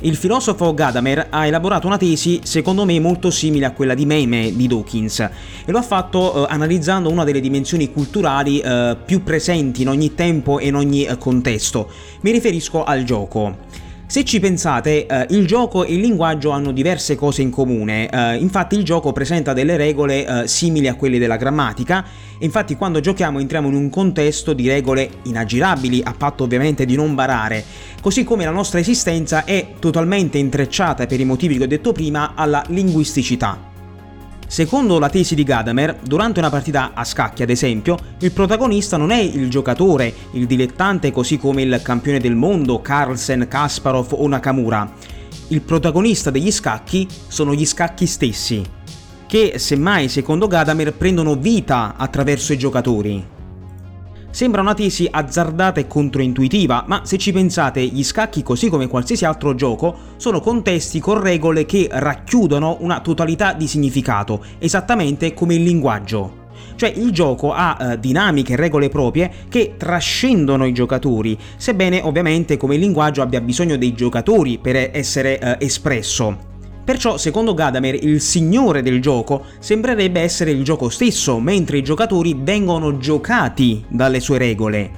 Il 0.01 0.15
filosofo 0.15 0.75
Gadamer 0.75 1.27
ha 1.31 1.47
elaborato 1.47 1.87
una 1.87 1.97
tesi 1.97 2.41
secondo 2.43 2.85
me 2.85 2.99
molto 2.99 3.31
simile 3.31 3.65
a 3.65 3.71
quella 3.71 3.93
di 3.93 4.05
Meme 4.05 4.53
di 4.53 4.67
Dawkins 4.67 5.19
e 5.21 5.71
lo 5.71 5.77
ha 5.77 5.81
fatto 5.81 6.45
eh, 6.45 6.51
analizzando 6.51 7.09
una 7.09 7.23
delle 7.23 7.39
dimensioni 7.39 7.89
culturali 7.89 8.59
eh, 8.59 8.97
più 9.05 9.23
presenti 9.23 9.81
in 9.81 9.87
ogni 9.87 10.13
tempo 10.13 10.59
e 10.59 10.67
in 10.67 10.75
ogni 10.75 11.05
eh, 11.05 11.17
contesto. 11.17 11.89
Mi 12.21 12.31
riferisco 12.31 12.83
al 12.83 13.05
gioco. 13.05 13.57
Se 14.13 14.23
ci 14.23 14.39
pensate, 14.39 15.07
eh, 15.07 15.25
il 15.31 15.47
gioco 15.47 15.83
e 15.83 15.95
il 15.95 15.99
linguaggio 15.99 16.51
hanno 16.51 16.71
diverse 16.71 17.15
cose 17.15 17.41
in 17.41 17.49
comune, 17.49 18.07
eh, 18.07 18.35
infatti 18.35 18.75
il 18.75 18.83
gioco 18.83 19.11
presenta 19.11 19.53
delle 19.53 19.75
regole 19.75 20.43
eh, 20.43 20.47
simili 20.47 20.87
a 20.87 20.93
quelle 20.93 21.17
della 21.17 21.35
grammatica, 21.35 22.05
e 22.37 22.45
infatti 22.45 22.75
quando 22.75 22.99
giochiamo 22.99 23.39
entriamo 23.39 23.69
in 23.69 23.73
un 23.73 23.89
contesto 23.89 24.53
di 24.53 24.67
regole 24.67 25.09
inaggirabili, 25.23 26.03
a 26.03 26.13
patto 26.15 26.43
ovviamente 26.43 26.85
di 26.85 26.95
non 26.95 27.15
barare, 27.15 27.65
così 28.01 28.23
come 28.23 28.45
la 28.45 28.51
nostra 28.51 28.77
esistenza 28.77 29.45
è 29.45 29.69
totalmente 29.79 30.37
intrecciata 30.37 31.07
per 31.07 31.19
i 31.19 31.25
motivi 31.25 31.57
che 31.57 31.63
ho 31.63 31.67
detto 31.67 31.91
prima 31.91 32.33
alla 32.35 32.63
linguisticità. 32.67 33.72
Secondo 34.47 34.99
la 34.99 35.09
tesi 35.09 35.35
di 35.35 35.43
Gadamer, 35.43 35.99
durante 36.03 36.39
una 36.39 36.49
partita 36.49 36.91
a 36.93 37.03
scacchi, 37.03 37.43
ad 37.43 37.49
esempio, 37.49 37.97
il 38.19 38.31
protagonista 38.31 38.97
non 38.97 39.11
è 39.11 39.19
il 39.19 39.49
giocatore, 39.49 40.13
il 40.33 40.45
dilettante 40.45 41.11
così 41.11 41.37
come 41.37 41.63
il 41.63 41.81
campione 41.81 42.19
del 42.19 42.35
mondo, 42.35 42.81
Carlsen, 42.81 43.47
Kasparov 43.49 44.13
o 44.13 44.27
Nakamura. 44.27 44.91
Il 45.47 45.61
protagonista 45.61 46.29
degli 46.29 46.51
scacchi 46.51 47.07
sono 47.27 47.53
gli 47.53 47.65
scacchi 47.65 48.05
stessi, 48.05 48.63
che 49.25 49.53
semmai, 49.57 50.07
secondo 50.09 50.47
Gadamer, 50.47 50.93
prendono 50.93 51.35
vita 51.35 51.95
attraverso 51.97 52.53
i 52.53 52.57
giocatori. 52.57 53.25
Sembra 54.33 54.61
una 54.61 54.73
tesi 54.73 55.07
azzardata 55.11 55.79
e 55.79 55.85
controintuitiva, 55.85 56.85
ma 56.87 57.01
se 57.05 57.19
ci 57.19 57.31
pensate, 57.31 57.85
gli 57.85 58.03
scacchi, 58.03 58.41
così 58.41 58.67
come 58.67 58.87
qualsiasi 58.87 59.25
altro 59.25 59.53
gioco, 59.53 59.95
sono 60.15 60.39
contesti 60.39 60.99
con 60.99 61.21
regole 61.21 61.67
che 61.67 61.87
racchiudono 61.91 62.77
una 62.79 62.99
totalità 62.99 63.53
di 63.53 63.67
significato, 63.67 64.43
esattamente 64.57 65.35
come 65.35 65.53
il 65.53 65.61
linguaggio. 65.61 66.47
Cioè 66.75 66.91
il 66.95 67.11
gioco 67.11 67.53
ha 67.53 67.77
eh, 67.79 67.99
dinamiche 67.99 68.53
e 68.53 68.55
regole 68.55 68.89
proprie 68.89 69.31
che 69.49 69.75
trascendono 69.77 70.65
i 70.65 70.73
giocatori, 70.73 71.37
sebbene 71.55 72.01
ovviamente 72.01 72.57
come 72.57 72.75
linguaggio 72.75 73.21
abbia 73.21 73.39
bisogno 73.39 73.77
dei 73.77 73.93
giocatori 73.93 74.57
per 74.57 74.89
essere 74.93 75.37
eh, 75.37 75.57
espresso. 75.59 76.52
Perciò, 76.83 77.17
secondo 77.17 77.53
Gadamer, 77.53 77.95
il 78.03 78.19
signore 78.19 78.81
del 78.81 79.01
gioco 79.01 79.45
sembrerebbe 79.59 80.19
essere 80.19 80.51
il 80.51 80.63
gioco 80.63 80.89
stesso, 80.89 81.39
mentre 81.39 81.77
i 81.77 81.83
giocatori 81.83 82.37
vengono 82.37 82.97
giocati 82.97 83.85
dalle 83.87 84.19
sue 84.19 84.37
regole. 84.37 84.91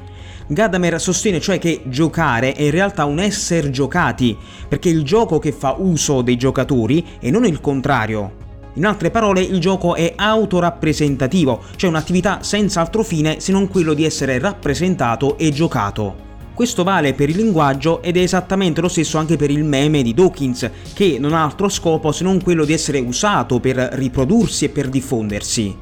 Gadamer 0.48 1.00
sostiene 1.00 1.40
cioè 1.40 1.60
che 1.60 1.82
giocare 1.86 2.54
è 2.54 2.64
in 2.64 2.72
realtà 2.72 3.06
un 3.06 3.20
essere 3.20 3.70
giocati, 3.70 4.36
perché 4.68 4.90
è 4.90 4.94
il 4.94 5.04
gioco 5.04 5.38
che 5.38 5.52
fa 5.52 5.76
uso 5.78 6.24
dei 6.24 6.38
giocatori 6.38 7.06
e 7.20 7.30
non 7.30 7.46
il 7.46 7.62
contrario. 7.62 8.44
In 8.74 8.86
altre 8.86 9.12
parole, 9.12 9.42
il 9.42 9.60
gioco 9.60 9.96
è 9.96 10.14
autorappresentativo, 10.16 11.62
cioè 11.76 11.90
un'attività 11.90 12.40
senza 12.42 12.82
altro 12.82 13.04
fine 13.04 13.40
se 13.40 13.52
non 13.52 13.68
quello 13.68 13.94
di 13.94 14.06
essere 14.06 14.40
rappresentato 14.40 15.38
e 15.38 15.52
giocato. 15.52 16.34
Questo 16.56 16.86
vale 16.86 17.14
per 17.14 17.28
il 17.28 17.36
linguaggio 17.36 18.02
ed 18.02 18.16
è 18.16 18.22
esattamente 18.22 18.80
lo 18.80 18.88
stesso 18.88 19.18
anche 19.18 19.36
per 19.36 19.52
il 19.52 19.66
meme 19.66 20.02
di 20.02 20.14
Dawkins, 20.14 20.72
che 20.94 21.18
non 21.20 21.34
ha 21.34 21.44
altro 21.44 21.68
scopo 21.68 22.14
se 22.14 22.24
non 22.24 22.42
quello 22.42 22.64
di 22.64 22.72
essere 22.72 23.00
usato 23.00 23.60
per 23.60 23.76
riprodursi 23.76 24.64
e 24.64 24.70
per 24.70 24.88
diffondersi. 24.88 25.76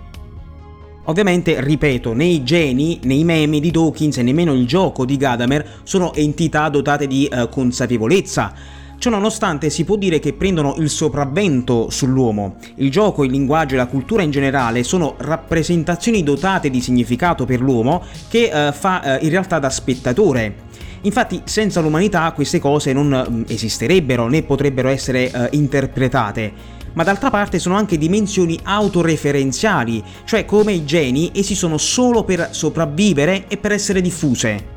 Ovviamente, 1.05 1.61
ripeto, 1.61 2.13
né 2.13 2.25
i 2.25 2.43
geni, 2.43 2.99
né 3.03 3.13
i 3.13 3.23
memi 3.23 3.59
di 3.59 3.69
Dawkins 3.69 4.17
e 4.17 4.23
nemmeno 4.23 4.53
il 4.53 4.65
gioco 4.65 5.05
di 5.05 5.15
Gadamer 5.15 5.81
sono 5.83 6.11
entità 6.15 6.67
dotate 6.69 7.05
di 7.05 7.27
eh, 7.27 7.47
consapevolezza. 7.49 8.81
Ciononostante 9.03 9.69
si 9.69 9.83
può 9.83 9.97
dire 9.97 10.19
che 10.19 10.31
prendono 10.31 10.75
il 10.77 10.89
sopravvento 10.89 11.89
sull'uomo. 11.89 12.55
Il 12.75 12.89
gioco, 12.89 13.25
il 13.25 13.31
linguaggio 13.31 13.73
e 13.73 13.77
la 13.77 13.87
cultura 13.87 14.21
in 14.21 14.31
generale 14.31 14.83
sono 14.83 15.15
rappresentazioni 15.17 16.23
dotate 16.23 16.69
di 16.69 16.79
significato 16.79 17.43
per 17.43 17.59
l'uomo 17.59 18.01
che 18.29 18.49
eh, 18.49 18.71
fa 18.71 19.19
eh, 19.19 19.25
in 19.25 19.29
realtà 19.29 19.59
da 19.59 19.69
spettatore. 19.69 20.55
Infatti 21.01 21.41
senza 21.43 21.81
l'umanità 21.81 22.31
queste 22.31 22.59
cose 22.59 22.93
non 22.93 23.27
mm, 23.29 23.43
esisterebbero 23.49 24.29
né 24.29 24.41
potrebbero 24.43 24.87
essere 24.87 25.29
eh, 25.29 25.49
interpretate 25.51 26.53
ma 26.93 27.03
d'altra 27.03 27.29
parte 27.29 27.59
sono 27.59 27.75
anche 27.75 27.97
dimensioni 27.97 28.57
autoreferenziali, 28.63 30.01
cioè 30.25 30.45
come 30.45 30.73
i 30.73 30.85
geni 30.85 31.31
esistono 31.33 31.77
solo 31.77 32.23
per 32.23 32.49
sopravvivere 32.51 33.45
e 33.47 33.57
per 33.57 33.71
essere 33.71 33.99
diffuse. 33.99 34.72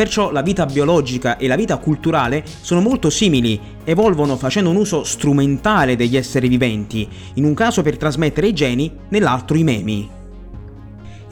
Perciò 0.00 0.30
la 0.30 0.40
vita 0.40 0.64
biologica 0.64 1.36
e 1.36 1.46
la 1.46 1.56
vita 1.56 1.76
culturale 1.76 2.42
sono 2.62 2.80
molto 2.80 3.10
simili, 3.10 3.60
evolvono 3.84 4.38
facendo 4.38 4.70
un 4.70 4.76
uso 4.76 5.04
strumentale 5.04 5.94
degli 5.94 6.16
esseri 6.16 6.48
viventi, 6.48 7.06
in 7.34 7.44
un 7.44 7.52
caso 7.52 7.82
per 7.82 7.98
trasmettere 7.98 8.46
i 8.46 8.54
geni, 8.54 8.90
nell'altro 9.10 9.58
i 9.58 9.62
memi. 9.62 10.19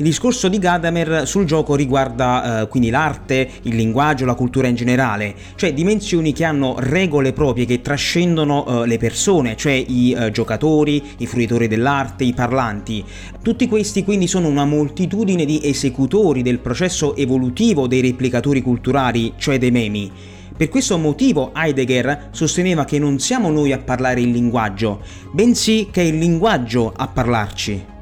Il 0.00 0.04
discorso 0.04 0.46
di 0.46 0.60
Gadamer 0.60 1.26
sul 1.26 1.44
gioco 1.44 1.74
riguarda 1.74 2.60
eh, 2.60 2.68
quindi 2.68 2.88
l'arte, 2.88 3.50
il 3.62 3.74
linguaggio, 3.74 4.26
la 4.26 4.34
cultura 4.34 4.68
in 4.68 4.76
generale, 4.76 5.34
cioè 5.56 5.74
dimensioni 5.74 6.32
che 6.32 6.44
hanno 6.44 6.76
regole 6.78 7.32
proprie 7.32 7.66
che 7.66 7.80
trascendono 7.80 8.84
eh, 8.84 8.86
le 8.86 8.96
persone, 8.96 9.56
cioè 9.56 9.72
i 9.72 10.12
eh, 10.12 10.30
giocatori, 10.30 11.02
i 11.16 11.26
fruitori 11.26 11.66
dell'arte, 11.66 12.22
i 12.22 12.32
parlanti. 12.32 13.04
Tutti 13.42 13.66
questi 13.66 14.04
quindi 14.04 14.28
sono 14.28 14.46
una 14.46 14.64
moltitudine 14.64 15.44
di 15.44 15.62
esecutori 15.64 16.42
del 16.42 16.60
processo 16.60 17.16
evolutivo 17.16 17.88
dei 17.88 18.00
replicatori 18.00 18.62
culturali, 18.62 19.32
cioè 19.36 19.58
dei 19.58 19.72
memi. 19.72 20.12
Per 20.56 20.68
questo 20.68 20.96
motivo 20.96 21.50
Heidegger 21.52 22.28
sosteneva 22.30 22.84
che 22.84 23.00
non 23.00 23.18
siamo 23.18 23.50
noi 23.50 23.72
a 23.72 23.78
parlare 23.78 24.20
il 24.20 24.30
linguaggio, 24.30 25.00
bensì 25.32 25.88
che 25.90 26.02
è 26.02 26.04
il 26.04 26.18
linguaggio 26.18 26.92
a 26.96 27.08
parlarci. 27.08 27.96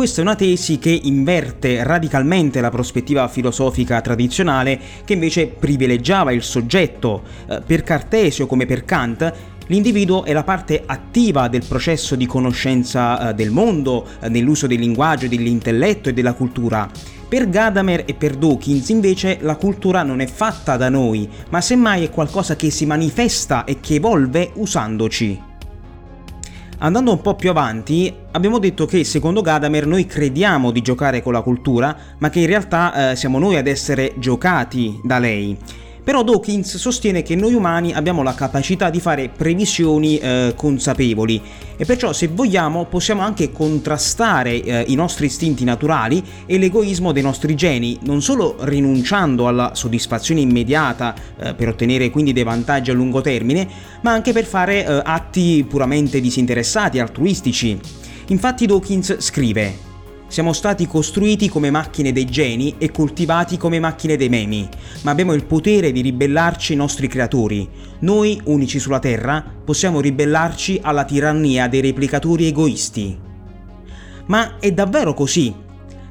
Questa 0.00 0.22
è 0.22 0.24
una 0.24 0.34
tesi 0.34 0.78
che 0.78 0.98
inverte 1.02 1.84
radicalmente 1.84 2.62
la 2.62 2.70
prospettiva 2.70 3.28
filosofica 3.28 4.00
tradizionale 4.00 4.80
che 5.04 5.12
invece 5.12 5.48
privilegiava 5.48 6.32
il 6.32 6.42
soggetto. 6.42 7.22
Eh, 7.46 7.60
per 7.60 7.82
Cartesio 7.82 8.46
come 8.46 8.64
per 8.64 8.86
Kant 8.86 9.32
L'individuo 9.66 10.24
è 10.24 10.32
la 10.32 10.42
parte 10.42 10.82
attiva 10.86 11.48
del 11.48 11.66
processo 11.68 12.16
di 12.16 12.24
conoscenza 12.24 13.28
eh, 13.28 13.34
del 13.34 13.50
mondo, 13.50 14.06
eh, 14.20 14.30
nell'uso 14.30 14.66
del 14.66 14.80
linguaggio, 14.80 15.28
dell'intelletto 15.28 16.08
e 16.08 16.14
della 16.14 16.32
cultura. 16.32 16.90
Per 17.28 17.50
Gadamer 17.50 18.04
e 18.06 18.14
per 18.14 18.36
Dawkins 18.36 18.88
invece 18.88 19.36
la 19.42 19.56
cultura 19.56 20.02
non 20.02 20.20
è 20.20 20.26
fatta 20.26 20.78
da 20.78 20.88
noi, 20.88 21.28
ma 21.50 21.60
semmai 21.60 22.04
è 22.04 22.10
qualcosa 22.10 22.56
che 22.56 22.70
si 22.70 22.86
manifesta 22.86 23.64
e 23.64 23.80
che 23.80 23.96
evolve 23.96 24.50
usandoci. 24.54 25.49
Andando 26.82 27.10
un 27.10 27.20
po' 27.20 27.34
più 27.34 27.50
avanti, 27.50 28.10
abbiamo 28.30 28.58
detto 28.58 28.86
che 28.86 29.04
secondo 29.04 29.42
Gadamer 29.42 29.86
noi 29.86 30.06
crediamo 30.06 30.70
di 30.70 30.80
giocare 30.80 31.22
con 31.22 31.34
la 31.34 31.42
cultura, 31.42 31.94
ma 32.16 32.30
che 32.30 32.40
in 32.40 32.46
realtà 32.46 33.10
eh, 33.10 33.16
siamo 33.16 33.38
noi 33.38 33.56
ad 33.56 33.66
essere 33.66 34.14
giocati 34.16 34.98
da 35.04 35.18
lei. 35.18 35.58
Però 36.02 36.24
Dawkins 36.24 36.76
sostiene 36.76 37.22
che 37.22 37.36
noi 37.36 37.54
umani 37.54 37.92
abbiamo 37.92 38.22
la 38.22 38.34
capacità 38.34 38.88
di 38.88 39.00
fare 39.00 39.28
previsioni 39.28 40.18
eh, 40.18 40.54
consapevoli 40.56 41.40
e 41.76 41.84
perciò 41.84 42.12
se 42.12 42.28
vogliamo 42.28 42.86
possiamo 42.86 43.20
anche 43.20 43.52
contrastare 43.52 44.62
eh, 44.62 44.84
i 44.88 44.94
nostri 44.94 45.26
istinti 45.26 45.62
naturali 45.64 46.22
e 46.46 46.58
l'egoismo 46.58 47.12
dei 47.12 47.22
nostri 47.22 47.54
geni, 47.54 47.98
non 48.02 48.22
solo 48.22 48.56
rinunciando 48.60 49.46
alla 49.46 49.72
soddisfazione 49.74 50.40
immediata 50.40 51.14
eh, 51.38 51.54
per 51.54 51.68
ottenere 51.68 52.10
quindi 52.10 52.32
dei 52.32 52.44
vantaggi 52.44 52.90
a 52.90 52.94
lungo 52.94 53.20
termine, 53.20 53.68
ma 54.00 54.12
anche 54.12 54.32
per 54.32 54.46
fare 54.46 54.86
eh, 54.86 55.02
atti 55.04 55.64
puramente 55.68 56.20
disinteressati, 56.20 56.98
altruistici. 56.98 57.78
Infatti 58.28 58.64
Dawkins 58.64 59.18
scrive 59.18 59.88
siamo 60.30 60.52
stati 60.52 60.86
costruiti 60.86 61.48
come 61.48 61.72
macchine 61.72 62.12
dei 62.12 62.24
geni 62.24 62.76
e 62.78 62.92
coltivati 62.92 63.56
come 63.56 63.80
macchine 63.80 64.16
dei 64.16 64.28
memi, 64.28 64.68
ma 65.02 65.10
abbiamo 65.10 65.32
il 65.32 65.44
potere 65.44 65.90
di 65.90 66.02
ribellarci 66.02 66.70
ai 66.70 66.78
nostri 66.78 67.08
creatori. 67.08 67.68
Noi, 67.98 68.40
unici 68.44 68.78
sulla 68.78 69.00
Terra, 69.00 69.44
possiamo 69.64 70.00
ribellarci 70.00 70.78
alla 70.82 71.04
tirannia 71.04 71.66
dei 71.66 71.80
replicatori 71.80 72.46
egoisti. 72.46 73.18
Ma 74.26 74.60
è 74.60 74.70
davvero 74.70 75.14
così? 75.14 75.52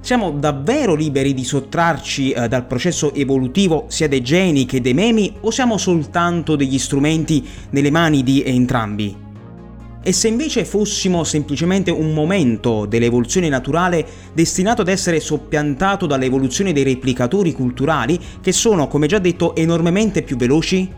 Siamo 0.01 0.31
davvero 0.31 0.95
liberi 0.95 1.33
di 1.33 1.45
sottrarci 1.45 2.31
eh, 2.31 2.49
dal 2.49 2.67
processo 2.67 3.13
evolutivo 3.13 3.85
sia 3.87 4.09
dei 4.09 4.21
geni 4.21 4.65
che 4.65 4.81
dei 4.81 4.93
memi 4.93 5.33
o 5.39 5.49
siamo 5.49 5.77
soltanto 5.77 6.57
degli 6.57 6.77
strumenti 6.77 7.47
nelle 7.69 7.89
mani 7.89 8.21
di 8.23 8.43
entrambi? 8.43 9.27
E 10.09 10.11
se 10.11 10.27
invece 10.27 10.65
fossimo 10.65 11.23
semplicemente 11.23 11.91
un 11.91 12.15
momento 12.15 12.87
dell'evoluzione 12.87 13.47
naturale 13.47 14.03
destinato 14.33 14.81
ad 14.81 14.87
essere 14.87 15.19
soppiantato 15.19 16.07
dall'evoluzione 16.07 16.73
dei 16.73 16.81
replicatori 16.81 17.53
culturali 17.53 18.19
che 18.41 18.51
sono, 18.51 18.87
come 18.87 19.05
già 19.05 19.19
detto, 19.19 19.55
enormemente 19.55 20.23
più 20.23 20.35
veloci? 20.35 20.91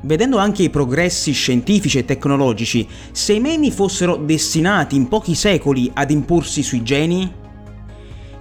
Vedendo 0.00 0.38
anche 0.38 0.62
i 0.62 0.70
progressi 0.70 1.32
scientifici 1.32 1.98
e 1.98 2.06
tecnologici, 2.06 2.88
se 3.12 3.34
i 3.34 3.40
memi 3.40 3.70
fossero 3.70 4.16
destinati 4.16 4.96
in 4.96 5.06
pochi 5.08 5.34
secoli 5.34 5.90
ad 5.92 6.10
imporsi 6.10 6.62
sui 6.62 6.82
geni? 6.82 7.39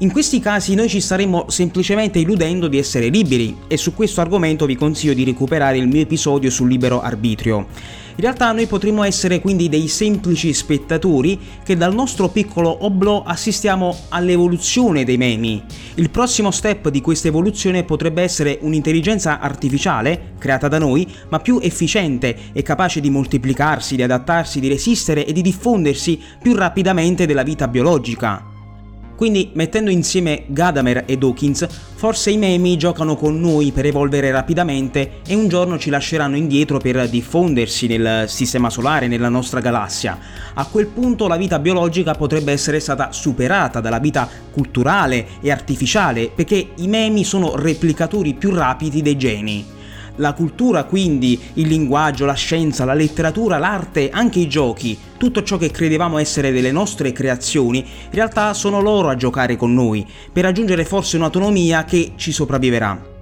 In 0.02 0.14
questi 0.14 0.40
casi 0.40 0.76
noi 0.76 0.88
ci 0.88 1.02
staremmo 1.02 1.48
semplicemente 1.50 2.20
illudendo 2.20 2.70
di 2.70 2.78
essere 2.78 3.10
liberi 3.10 3.58
e 3.68 3.76
su 3.76 3.94
questo 3.94 4.22
argomento 4.22 4.66
vi 4.66 4.78
consiglio 4.78 5.14
di 5.14 5.26
recuperare 5.26 5.78
il 5.78 5.90
mio 5.90 6.00
episodio 6.00 6.50
sul 6.50 6.70
libero 6.70 7.02
arbitrio. 7.02 7.68
In 8.16 8.26
realtà 8.26 8.54
noi 8.54 8.66
potremmo 8.66 9.04
essere 9.04 9.42
quindi 9.42 9.68
dei 9.68 9.90
semplici 9.90 10.54
spettatori 10.54 11.38
che 11.66 11.76
dal 11.76 11.94
nostro 11.94 12.30
piccolo 12.30 12.86
oblò 12.86 13.24
assistiamo 13.24 13.94
all'evoluzione 14.08 15.04
dei 15.04 15.18
memi. 15.18 15.62
Il 15.96 16.10
prossimo 16.12 16.50
step 16.50 16.88
di 16.88 17.02
questa 17.02 17.28
evoluzione 17.28 17.84
potrebbe 17.84 18.22
essere 18.22 18.58
un'intelligenza 18.62 19.42
artificiale, 19.42 20.36
creata 20.40 20.70
da 20.70 20.80
noi, 20.80 21.06
ma 21.28 21.42
più 21.42 21.60
efficiente 21.62 22.38
e 22.54 22.62
capace 22.62 23.02
di 23.02 23.10
moltiplicarsi, 23.10 23.98
di 23.98 24.04
adattarsi, 24.04 24.62
di 24.62 24.70
resistere 24.70 25.26
e 25.26 25.34
di 25.34 25.42
diffondersi 25.42 26.18
più 26.42 26.56
rapidamente 26.56 27.26
della 27.26 27.44
vita 27.44 27.68
biologica. 27.68 28.50
Quindi 29.20 29.50
mettendo 29.52 29.90
insieme 29.90 30.46
Gadamer 30.48 31.04
e 31.06 31.18
Dawkins, 31.18 31.68
forse 31.96 32.32
i 32.32 32.38
memi 32.38 32.78
giocano 32.78 33.18
con 33.18 33.38
noi 33.38 33.74
per 33.74 33.86
evolvere 33.86 34.32
rapidamente 34.32 35.20
e 35.28 35.36
un 35.36 35.50
giorno 35.50 35.78
ci 35.78 35.90
lasceranno 35.90 36.38
indietro 36.38 36.78
per 36.78 37.10
diffondersi 37.10 37.88
nel 37.88 38.30
sistema 38.30 38.70
solare, 38.70 39.10
nella 39.10 39.28
nostra 39.28 39.60
galassia. 39.60 40.18
A 40.54 40.66
quel 40.68 40.88
punto 40.88 41.28
la 41.28 41.36
vita 41.36 41.60
biologica 41.60 42.14
potrebbe 42.14 42.54
essere 42.54 42.80
stata 42.80 43.12
superata 43.12 43.82
dalla 43.82 44.00
vita 44.00 44.26
culturale 44.52 45.28
e 45.42 45.52
artificiale 45.52 46.32
perché 46.34 46.70
i 46.78 46.88
memi 46.88 47.26
sono 47.26 47.58
replicatori 47.58 48.36
più 48.36 48.52
rapidi 48.54 49.02
dei 49.02 49.18
geni. 49.18 49.78
La 50.20 50.34
cultura 50.34 50.84
quindi, 50.84 51.40
il 51.54 51.68
linguaggio, 51.70 52.26
la 52.26 52.34
scienza, 52.34 52.84
la 52.84 52.94
letteratura, 52.94 53.58
l'arte, 53.58 54.10
anche 54.10 54.40
i 54.40 54.50
giochi, 54.50 54.98
tutto 55.16 55.44
ciò 55.44 55.56
che 55.56 55.72
credevamo 55.72 56.18
essere 56.18 56.52
delle 56.52 56.74
nostre 56.74 57.14
creazioni, 57.14 57.80
in 57.80 58.12
realtà 58.12 58.54
sono 58.54 58.82
loro 58.82 59.08
a 59.08 59.16
giocare 59.16 59.56
con 59.56 59.74
noi, 59.74 60.06
per 60.34 60.44
raggiungere 60.44 60.84
forse 60.84 61.16
un'autonomia 61.16 61.86
che 61.86 62.12
ci 62.18 62.34
sopravviverà. 62.34 63.18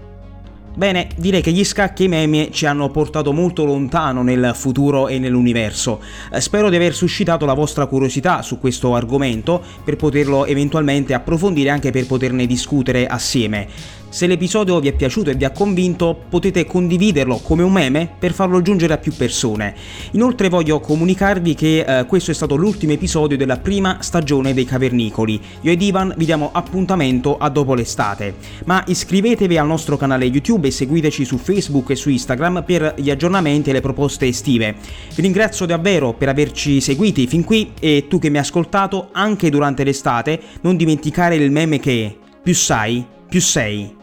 Bene, 0.77 1.07
direi 1.17 1.41
che 1.41 1.51
gli 1.51 1.63
scacchi 1.63 2.03
e 2.03 2.05
i 2.05 2.09
meme 2.09 2.49
ci 2.51 2.67
hanno 2.67 2.91
portato 2.91 3.33
molto 3.33 3.65
lontano 3.65 4.21
nel 4.21 4.51
futuro 4.53 5.07
e 5.07 5.17
nell'universo. 5.17 5.99
Eh, 6.31 6.39
spero 6.39 6.69
di 6.69 6.75
aver 6.75 6.93
suscitato 6.93 7.47
la 7.47 7.53
vostra 7.53 7.87
curiosità 7.87 8.43
su 8.43 8.59
questo 8.59 8.93
argomento 8.93 9.59
per 9.83 9.95
poterlo 9.95 10.45
eventualmente 10.45 11.15
approfondire 11.15 11.71
anche 11.71 11.89
per 11.89 12.05
poterne 12.05 12.45
discutere 12.45 13.07
assieme. 13.07 13.67
Se 14.17 14.25
l'episodio 14.25 14.79
vi 14.79 14.87
è 14.87 14.93
piaciuto 14.93 15.29
e 15.29 15.35
vi 15.35 15.45
ha 15.45 15.51
convinto, 15.51 16.19
potete 16.27 16.65
condividerlo 16.65 17.37
come 17.37 17.61
un 17.61 17.71
meme 17.71 18.09
per 18.17 18.33
farlo 18.33 18.63
giungere 18.63 18.95
a 18.95 18.97
più 18.97 19.13
persone. 19.15 19.75
Inoltre 20.13 20.49
voglio 20.49 20.79
comunicarvi 20.79 21.53
che 21.53 21.81
eh, 21.81 22.05
questo 22.07 22.31
è 22.31 22.33
stato 22.33 22.55
l'ultimo 22.55 22.93
episodio 22.93 23.37
della 23.37 23.57
prima 23.57 23.97
stagione 24.01 24.55
dei 24.55 24.65
Cavernicoli. 24.65 25.39
Io 25.61 25.71
ed 25.71 25.79
Ivan 25.83 26.15
vi 26.17 26.25
diamo 26.25 26.49
appuntamento 26.51 27.37
a 27.37 27.47
dopo 27.49 27.75
l'estate. 27.75 28.33
Ma 28.65 28.83
iscrivetevi 28.87 29.55
al 29.55 29.67
nostro 29.67 29.97
canale 29.97 30.25
YouTube 30.25 30.67
e 30.67 30.71
seguiteci 30.71 31.23
su 31.23 31.37
Facebook 31.37 31.91
e 31.91 31.95
su 31.95 32.09
Instagram 32.09 32.63
per 32.65 32.95
gli 32.97 33.11
aggiornamenti 33.11 33.69
e 33.69 33.73
le 33.73 33.81
proposte 33.81 34.25
estive. 34.25 34.77
Vi 35.13 35.21
ringrazio 35.21 35.67
davvero 35.67 36.13
per 36.13 36.29
averci 36.29 36.81
seguiti 36.81 37.27
fin 37.27 37.43
qui 37.43 37.71
e 37.79 38.07
tu 38.09 38.17
che 38.17 38.31
mi 38.31 38.37
hai 38.37 38.41
ascoltato 38.41 39.09
anche 39.11 39.51
durante 39.51 39.83
l'estate, 39.83 40.41
non 40.61 40.75
dimenticare 40.75 41.35
il 41.35 41.51
meme 41.51 41.77
che 41.77 42.17
più 42.41 42.55
sai, 42.55 43.05
più 43.29 43.41
sei. 43.41 43.96